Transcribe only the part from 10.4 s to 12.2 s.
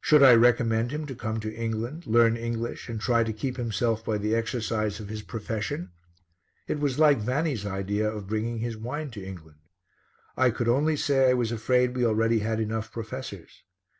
could only say I was afraid we